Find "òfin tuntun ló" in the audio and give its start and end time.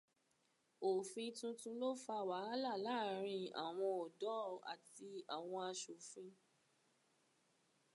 0.89-1.89